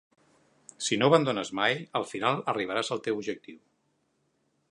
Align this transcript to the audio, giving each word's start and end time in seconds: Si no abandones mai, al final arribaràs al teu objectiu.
Si 0.85 0.97
no 1.01 1.09
abandones 1.09 1.51
mai, 1.59 1.77
al 2.01 2.07
final 2.13 2.41
arribaràs 2.55 2.91
al 2.97 3.05
teu 3.09 3.21
objectiu. 3.23 3.63